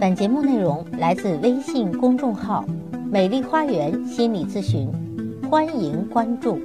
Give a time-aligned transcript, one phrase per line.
[0.00, 2.64] 本节目内容来自微信公众号
[3.10, 4.90] “美丽花园心理咨询”，
[5.48, 6.58] 欢迎关注。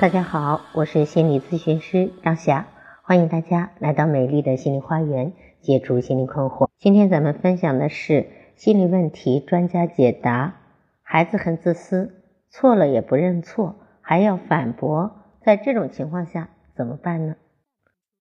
[0.00, 2.66] 大家好，我是心理咨询师张霞，
[3.02, 6.68] 欢迎大家来到美丽的心理花园，解除心理困惑。
[6.78, 10.56] 今天咱们分享的是心理问题专家解答：
[11.02, 12.12] 孩子很自私，
[12.50, 17.36] 错了也不认错，还要反驳，在这种情况下怎么办呢？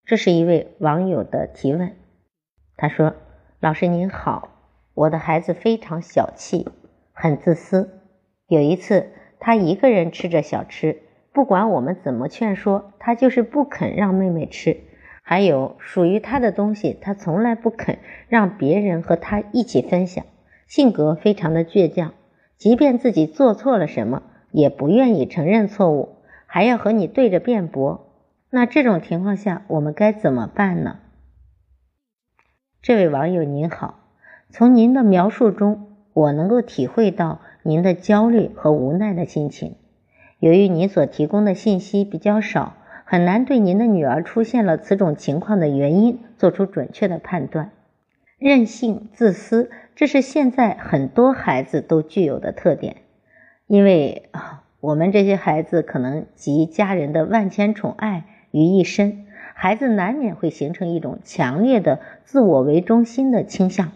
[0.06, 1.94] 这是一位网友的提问，
[2.78, 3.16] 他说。
[3.66, 4.50] 老师您好，
[4.94, 6.70] 我的孩子非常小气，
[7.14, 8.00] 很自私。
[8.48, 9.08] 有一次，
[9.40, 11.02] 他一个人吃着小吃，
[11.34, 14.82] 不管我们怎么劝说，他就是不肯让妹妹吃。
[15.24, 17.98] 还有属于他的东西，他从来不肯
[18.28, 20.24] 让别人和他一起分享，
[20.68, 22.14] 性格非常的倔强。
[22.60, 28.14] 即便自己做错了什么，也不愿意承认错误，还要和你对着辩驳。
[28.52, 31.00] 那这种情况下，我们该怎么办呢？
[32.86, 33.98] 这位网友您好，
[34.52, 39.74] 从您的描述中，我能够体会到您的焦虑和无奈的心情。
[40.38, 47.72] 由于您所提供的信息比较少，很难对您的女儿出现了此种情况的原因做出准确的判断。
[48.38, 52.98] 任性、自私，这是现在很多孩子都具有的特点。
[53.66, 59.25] 因为啊，我们这些孩子可能集家人的万千宠爱于一身。
[59.58, 63.94] 孩子难免会形成一种强烈的自我为中心的倾向，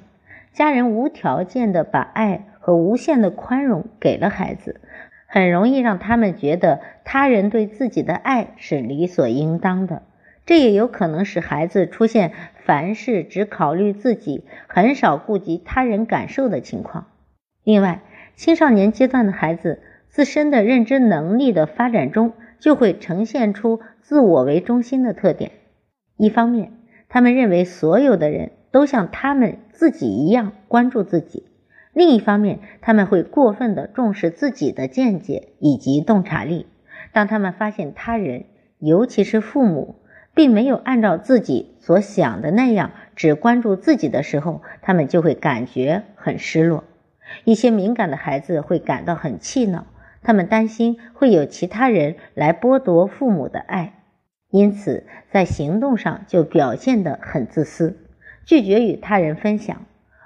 [0.54, 4.80] 家人无条件的把爱和无限的宽容给了孩子，
[5.28, 10.02] 很容易让他们觉得他人对自己的爱是理所应当的。
[10.46, 12.32] 这也有可能使孩子出现
[12.64, 17.08] 凡事只考虑自己，很少顾及他人感受的情况。
[17.66, 18.00] 另外，
[18.36, 25.52] 青少年阶段的孩子自身的认知能力的发展中，就会呈现出自我为中心的特点。
[26.18, 26.74] 一方面，
[27.08, 31.44] 他们认为所有的人都像他们自己一样关注自己；
[31.94, 36.68] 另一方面，他们会过分的重视自己的见解以及洞察力。
[37.14, 38.46] 当他们发现他人，
[38.80, 39.96] 尤其是父母，
[40.36, 46.84] 并没有按照自己所想的那样只关注自己的时候，他们就会感觉很失落。
[47.46, 49.88] 一些敏感的孩子会感到很气恼。
[50.22, 53.94] 他们担心会有其他人来剥夺父母的爱，
[54.50, 57.98] 因此在行动上就表现得很自私，
[58.46, 59.86] 拒绝与他人分享。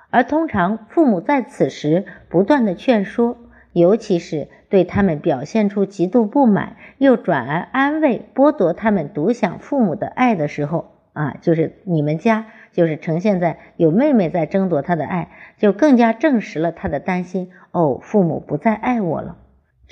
[0.09, 3.37] 而通常父母在此时不断的劝说，
[3.71, 17.49] 尤其是对他们表现出极度不满，又转而安慰剥夺他们独享父母的爱的时候，啊，就是你们家就是呈现在有妹妹在争夺他的爱，就更加证实了他的担心。
[17.71, 19.37] 哦，父母不再爱我了。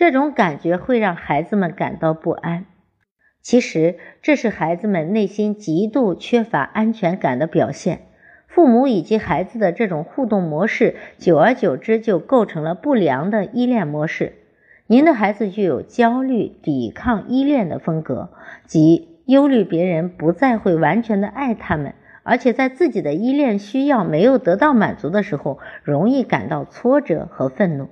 [0.01, 2.65] 这种感觉会让孩子们感到不安，
[3.43, 7.99] 其实这是孩子们内心极度缺乏安全感的表现。
[8.47, 14.33] 父母以及孩子的这种互动模式，久而久之就构成了不良的依恋模式。
[14.87, 18.31] 您的孩子具有焦虑、抵抗、依恋的风格，
[18.65, 27.89] 即忧虑别人不再会完全的爱他们，而且在自己的依恋需要没有得到满足的时候，容易感到挫折和愤怒。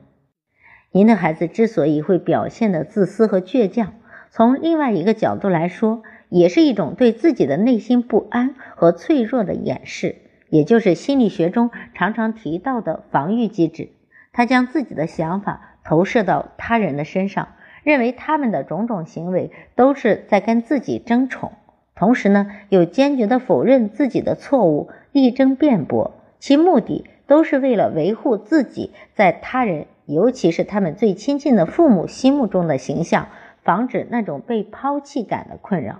[0.92, 3.94] 您的孩子之所以会表现的自私和倔强，
[4.32, 10.16] 从另外一个角度来说，也是一种对自己的内心不安和脆弱的掩饰，
[10.50, 13.90] 也就是心理学中常常提到的防御机制。
[14.34, 17.50] 他将自己的想法投射到他人的身上，
[17.84, 21.52] 认为他们的种种行为都是在跟自己争宠，
[21.94, 29.86] 同时呢，又坚决地否认自己的错误，力争辩驳，其目的都是为了维护自己在他人。
[30.10, 33.28] 尤其是他们最亲近的父母心目中的形象，
[33.62, 36.00] 防止那种被抛弃感的困扰。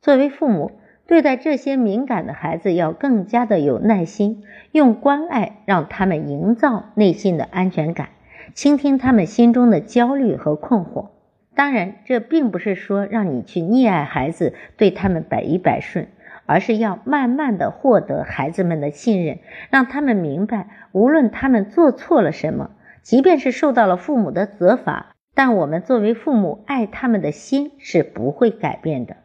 [0.00, 0.72] 作为父母，
[1.06, 8.08] 对待这些敏感的孩子要更加的有耐心，用关爱让他们营造内心的安全感，
[8.54, 11.08] 倾听他们心中的焦虑和困惑。
[11.54, 16.08] 当然，这并不是说让你去溺爱孩子，对他们百依百顺，
[16.46, 19.38] 而是要慢慢的获得孩子们的信任，
[19.70, 22.70] 让他们明白，无论他们做错了什么。
[23.04, 29.16] 即便是受到了父母的责罚，但我们作为父母爱他们的心是不会改变的。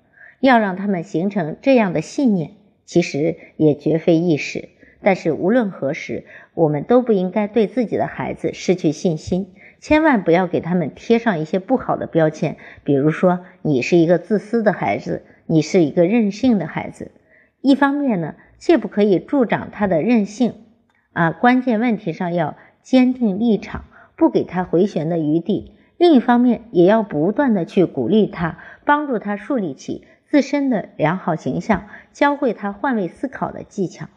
[0.41, 2.51] 要让他们形成这样的信念，
[2.83, 4.67] 其实也绝非易事。
[5.01, 17.11] 但是无论何时，我们都不应该对自己的孩子失去信心，千万不要给他们贴上一些不好的标签，比如说你是一个自私的孩子，你是一个任性的孩子。
[17.61, 20.55] 一方面呢，切不可以助长他的任性
[21.13, 22.57] 啊，关键问题上要。
[22.89, 23.83] 坚定立场，
[24.15, 25.75] 不给他回旋的余地。
[25.95, 31.83] 另一方面，也要不断的去鼓励他，帮助他树立起自身的良好形象，
[32.13, 34.07] 教会他换位思考的技巧。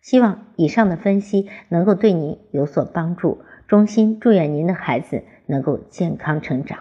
[0.00, 6.78] 希望以上的分析能够对您有所帮助，衷心祝愿您的孩子能够健康成长。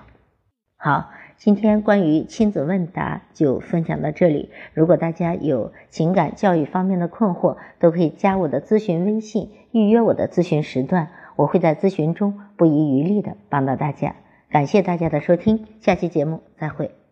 [0.77, 4.49] 好，今天关于亲子问答就分享到这里。
[4.73, 14.15] 如果大家有情感教育方面的困惑，都可以加我的咨询微信，预约我的咨询时段，我会在咨询中不遗余力的帮到大家。
[14.49, 17.02] 感谢大家的收听，下期节目再会。